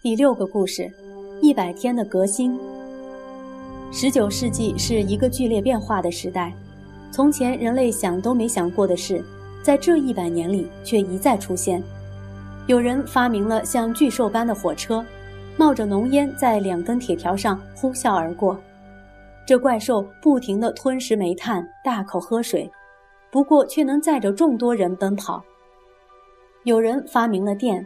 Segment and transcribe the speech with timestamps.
[0.00, 0.88] 第六个故事：
[1.42, 2.56] 一百天的革新。
[3.90, 6.54] 十九世纪是一个剧烈变化的时代，
[7.10, 9.20] 从前人类想都没想过的事，
[9.60, 11.82] 在这一百年里却一再出现。
[12.68, 15.04] 有人发明了像巨兽般的火车，
[15.56, 18.56] 冒着浓烟在两根铁条上呼啸而过。
[19.44, 22.70] 这怪兽不停地吞食煤炭，大口喝水，
[23.32, 25.42] 不过却能载着众多人奔跑。
[26.62, 27.84] 有人发明了电，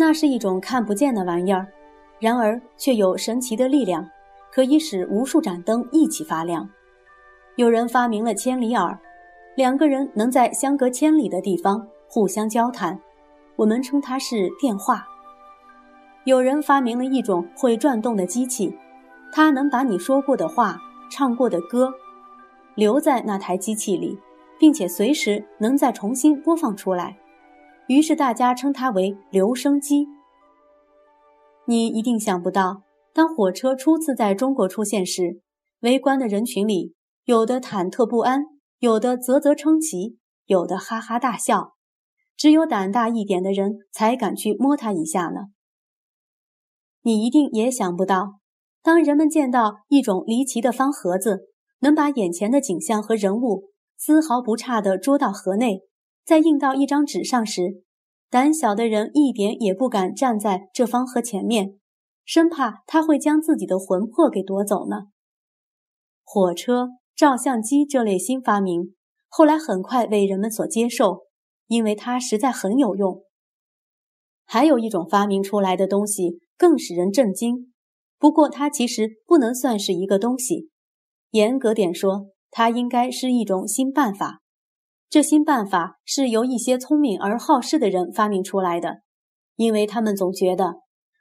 [0.00, 1.66] 那是一种看不见的玩意儿，
[2.18, 4.08] 然而却有神奇的力量，
[4.50, 6.66] 可以使无数盏灯一起发亮。
[7.56, 8.98] 有人发明了千里耳，
[9.56, 12.98] 两个人能在相隔千里的地方互相交谈，
[13.56, 15.06] 我们称它是电话。
[16.24, 18.74] 有人发明了一种会转动的机器，
[19.30, 20.78] 它能把你说过的话、
[21.10, 21.92] 唱过的歌
[22.74, 24.18] 留在那台机器里，
[24.58, 27.18] 并且随时能再重新播放出来。
[27.90, 30.06] 于是大家称它为留声机。
[31.66, 35.40] 你一定想不到，当火车初次在中国出现时，
[35.80, 38.44] 围观的人群里，有的忐忑不安，
[38.78, 41.72] 有的啧啧称奇，有的哈哈大笑。
[42.36, 45.46] 只有胆大一点的人才敢去摸它一下呢。
[47.02, 48.38] 你一定也想不到，
[48.84, 51.48] 当人们见到一种离奇的方盒子，
[51.80, 53.64] 能把眼前的景象和人物
[53.96, 55.80] 丝毫不差地捉到盒内。
[56.24, 57.82] 在印到一张纸上时，
[58.28, 61.78] 胆小的人一点也不敢站在这方盒前面，
[62.24, 65.06] 生怕他会将自己的魂魄给夺走呢。
[66.22, 68.94] 火车、照相机这类新发明，
[69.28, 71.22] 后来很快为人们所接受，
[71.66, 73.24] 因为它实在很有用。
[74.44, 77.72] 还有一种发明出来的东西更使人震惊，
[78.18, 80.70] 不过它其实不能算是一个东西，
[81.30, 84.40] 严格点说，它应该是一种新办法。
[85.10, 89.00] 这新办法是由一些聪明而好事的人发明出来的，
[89.56, 90.76] 因为他们总觉得，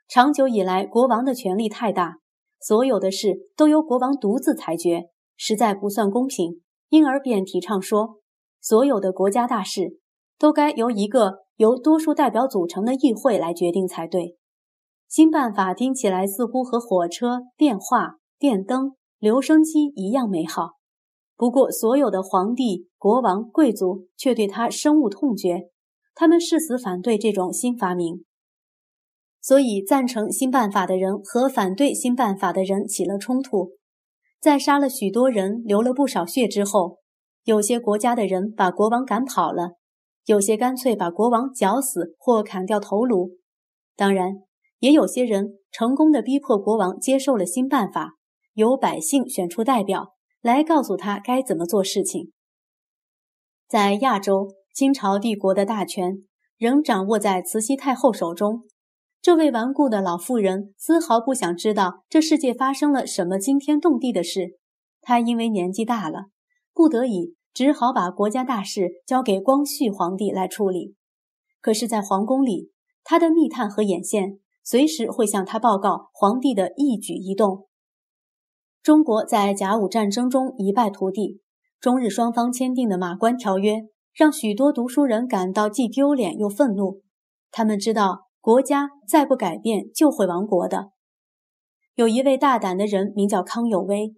[0.08, 2.18] 长久以来国王的权力太大，
[2.62, 5.06] 所有的事都由国王独自裁决，
[5.36, 8.20] 实在不算公平，因而便提倡说，
[8.62, 9.98] 所有的国家大事
[10.38, 14.36] 都该由一个由多数代表组成的议会来决定才对。
[15.08, 20.79] 新办法听起来似乎和火车、电话、电灯、留声机一样美好。
[21.40, 25.70] 不过，所有的皇帝、国王、贵族却对他深恶痛绝，
[26.14, 28.26] 他们誓死反对这种新发明。
[29.40, 33.78] 所以，赞成新办法的人和反对新办法的人起了冲突。
[34.42, 36.98] 在杀了许多人、流了不少血之后，
[37.46, 39.76] 有些国家的人把国王赶跑了，
[40.26, 43.38] 有些干脆把国王绞死或砍掉头颅。
[43.96, 44.34] 当然，
[44.80, 48.16] 也有些人成功的逼迫国王接受了新办法，
[48.56, 50.16] 由百姓选出代表。
[50.42, 52.32] 来告诉他该怎么做事情。
[53.68, 56.24] 在亚洲，清朝帝国的大权
[56.58, 58.64] 仍掌握在慈禧太后手中。
[59.22, 64.58] 这位顽固的老妇人丝毫不想知道这世界发生了什么惊天动地的事。
[65.02, 66.26] 她因为年纪大了，
[66.74, 70.96] 不得已只好把国家大事交给光绪皇帝来处理。
[71.62, 72.72] 可是，在皇宫里，
[73.04, 77.69] 他的密探和眼线随时会向他报告皇帝的一举一动。
[78.82, 81.42] 中国在甲午战争中一败涂地，
[81.82, 83.74] 中日双方签订的《马关条约》
[84.14, 87.02] 让许多读书人感到既丢脸又愤怒。
[87.52, 90.92] 他们知道国家再不改变就会亡国的。
[91.96, 94.14] 有一位大胆的人名叫康有为，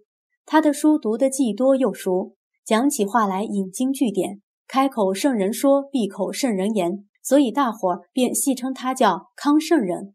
[0.46, 10.14] 他的书读得既多又熟，讲起话来引经据典，开口圣人说，闭口圣人言，所以大伙儿便戏称他叫康圣人。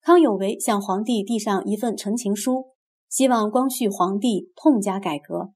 [0.00, 2.70] 康有为向皇帝递上一份陈情书。
[3.10, 5.52] 希望光绪皇帝痛加改革，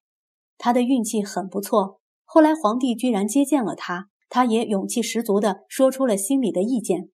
[0.58, 2.00] 他的运气很不错。
[2.24, 7.10] 后来皇帝居然接见了他，他也勇气十足地说出了心里的意见。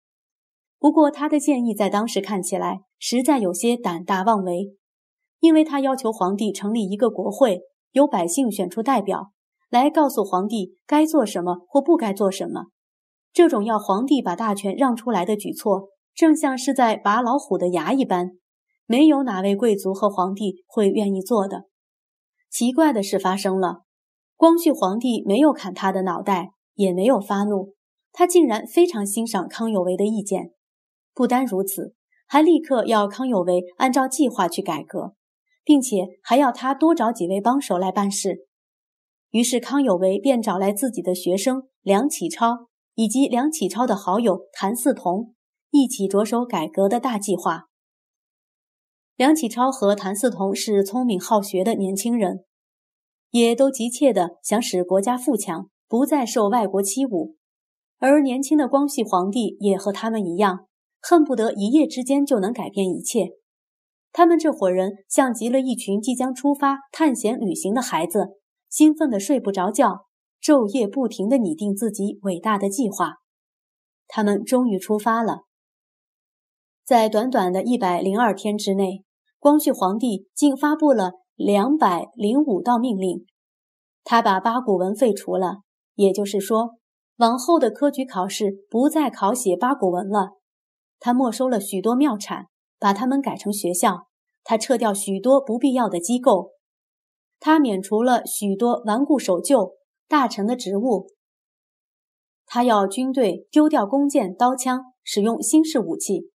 [0.78, 4.74] 不过他的建议在当时看起来实在有些胆大妄为，
[5.40, 7.60] 因为他要求皇帝成立一个国会，
[7.92, 9.32] 由百姓选出代表，
[9.68, 12.68] 来告诉皇帝该做什么或不该做什么。
[13.30, 18.39] 这种要皇帝把大权让出来的举措，正像是在拔老虎的牙一般。
[18.90, 21.66] 没有哪位贵族和皇帝会愿意做的。
[22.50, 23.84] 奇怪的事发生了，
[24.34, 27.74] 光绪皇帝没有砍他的脑袋，也没有发怒，
[28.10, 30.54] 他竟然非常欣赏康有为的意见。
[31.14, 31.94] 不单如此，
[32.26, 35.14] 还立刻要康有为按照计划去改革，
[35.62, 38.48] 并且还要他多找几位帮手来办事。
[39.30, 42.66] 于是康有为便找来自己的学生梁启超
[42.96, 45.36] 以及梁启超的好友谭嗣同，
[45.70, 47.69] 一起着手改革的大计划。
[49.20, 52.46] 梁启超和谭嗣同是聪明好学的年轻人，
[53.28, 57.34] 也都急切地想使国家富强，不再受外国欺侮。
[57.98, 60.68] 而年轻的光绪皇帝也和他们一样，
[61.02, 63.32] 恨不得一夜之间就能改变一切。
[64.10, 68.38] 他们这伙人像极了一群即将出发探险旅行的孩子，
[68.70, 70.06] 兴奋得睡不着觉，
[70.42, 73.16] 昼夜不停地拟定自己伟大的计划。
[74.08, 75.40] 他们终于出发了。
[76.86, 79.04] 在短短的一百零二天之内，
[79.40, 83.26] 光绪皇帝竟发布了两百零五道命令。
[84.04, 85.62] 他把八股文废除了，
[85.96, 86.76] 也就是说，
[87.16, 90.36] 往后的科举考试不再考写八股文了。
[91.00, 92.46] 他没收了许多庙产。
[92.82, 94.06] 把他们改成学校，
[94.42, 96.52] 他撤掉许多不必要的机构，
[97.38, 99.74] 他免除了许多顽固守旧
[100.08, 101.08] 大臣的职务，
[102.46, 106.30] 他要军队丢掉弓箭刀枪，使用新式武器，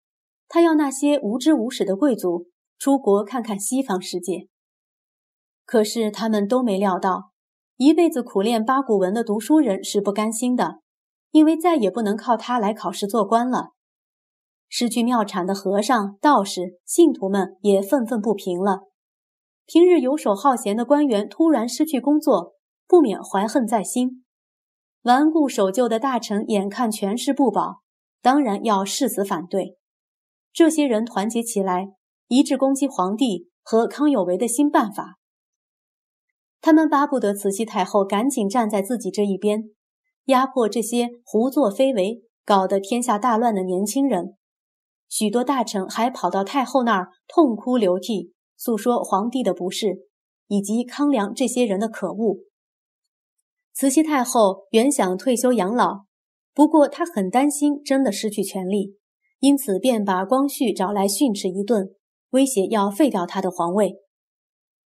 [0.49, 2.47] 他要那些无知无识的贵族
[2.81, 4.49] 出国看看西方世界。
[5.67, 7.33] 可是他们都没料到，
[7.77, 10.81] 一辈子苦练八股文的读书人是不甘心的，
[11.31, 13.73] 因为再也不能靠他来考试做官了。
[14.67, 18.85] 失去庙产的和尚、道士、信徒们也愤愤不平了。
[19.67, 22.55] 平日游手好闲的官员突然失去工作，
[22.89, 24.23] 不免怀恨在心；
[25.03, 27.83] 顽固守旧的大臣眼看权势不保，
[28.23, 29.77] 当然要誓死反对。
[30.51, 31.91] 这些人团结起来，
[32.31, 35.19] 一致攻击皇帝和康有为的新办法。
[36.61, 39.71] 他们巴不得慈禧太后赶紧站在自己这一边，
[40.27, 44.37] 压迫这些胡作非为、搞得天下大乱的年轻人。
[45.09, 50.07] 许多大臣还跑到太后那儿痛哭流涕，诉说皇帝的不是，
[50.47, 52.37] 以及康梁这些人的可恶。
[53.75, 56.05] 慈禧太后原想退休养老，
[56.55, 58.95] 不过她很担心真的失去权力，
[59.41, 61.97] 因此便把光绪找来训斥一顿，
[62.31, 63.97] 威胁要废掉他的皇位。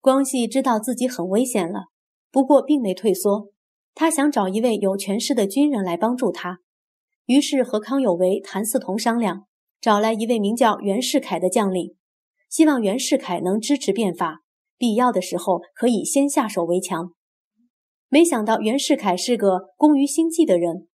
[0.01, 1.87] 光绪知道自己很危险了，
[2.31, 3.51] 不过并没退缩，
[3.95, 6.59] 他想找一位有权势的军人来帮助他，
[7.27, 9.47] 于是和康有为、谭嗣同商量。
[9.81, 11.95] 找来一位名叫袁世凯的将领，
[12.49, 14.41] 希望袁世凯能支持变法，
[14.79, 17.13] 必要的时候可以先下手为强。
[18.09, 20.89] 没想到袁世凯是个工于心计的人，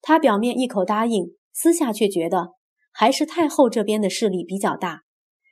[0.00, 2.54] 他表面一口答应，私下却觉得
[2.92, 5.02] 还是太后这边的势力比较大，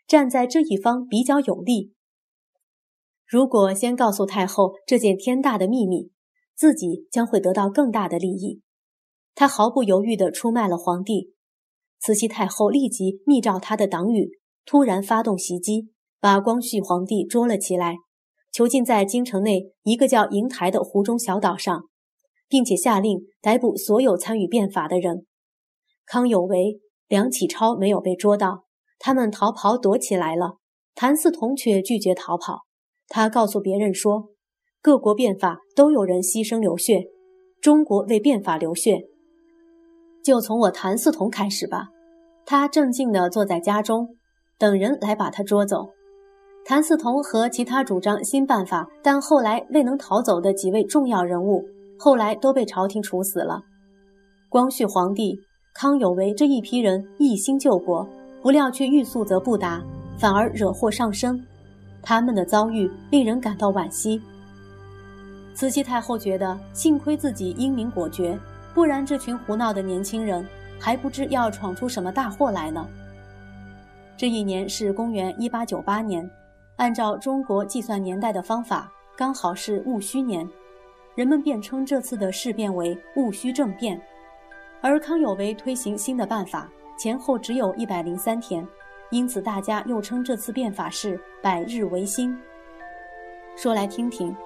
[0.09, 1.93] 站在这一方比较有利。
[3.27, 6.11] 如果先告诉太后这件天大的秘密，
[6.57, 8.63] 自己将会得到更大的利益。
[9.35, 11.35] 他毫不犹豫地出卖了皇帝。
[12.01, 15.91] 慈禧太后立即密诏他的党羽，突然发动袭击，
[16.21, 17.97] 把光绪皇帝捉了起来，
[18.51, 21.89] 囚禁在京城内一个叫瀛台的湖中小岛上，
[22.49, 25.27] 并且下令逮捕所有参与变法的人。
[26.07, 28.65] 康有为、梁启超没有被捉到，
[28.99, 30.57] 他们逃跑躲起来了。
[30.95, 32.63] 谭嗣同却拒绝逃跑，
[33.07, 34.31] 他告诉别人说
[34.83, 37.05] ：“各国变法都有人牺牲流血，
[37.61, 39.03] 中国为变法流血。”
[40.25, 41.89] 就从我谭嗣同开始吧。
[42.45, 44.17] 他正静地坐在家中，
[44.59, 45.91] 等人来把他捉走。
[46.65, 51.65] 谭嗣同和其他主张新办法但后来未能逃走的几位重要人物，
[51.99, 53.63] 后来都被朝廷处死了。
[54.49, 55.39] 光绪皇帝、
[55.75, 58.09] 康有为这一批人一心救国，
[58.49, 59.79] 不料却欲速则不达，
[60.17, 61.39] 反而惹祸上身。
[62.01, 64.19] 他们的遭遇令人感到惋惜。
[65.53, 68.39] 慈禧太后觉得，幸亏自己英明果决。
[68.73, 70.43] 不然，这群胡闹的年轻人
[70.81, 72.89] 还不知要闯出什么大祸来呢。
[74.17, 76.27] 这一年是公元一八九八年，
[76.77, 80.49] 按照中国计算年代的方法，刚好是戊戌年，
[81.15, 84.01] 人们便称这次的事变为戊戌政变。
[84.81, 86.67] 而康有为推行新的办法，
[86.99, 88.67] 前后只有一百零三天，
[89.11, 92.37] 因此大家又称这次变法是百日维新。
[93.57, 94.37] 说来听听，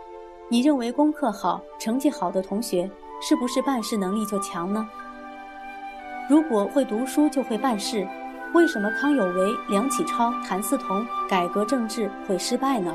[0.50, 2.88] 你认为功课好、成绩好的同学？
[3.23, 4.87] 是不是办事能力就强呢？
[6.28, 8.06] 如果会读书就会办事，
[8.52, 12.94] 为什么康有为、梁启超、谭嗣同改革政治会失败呢？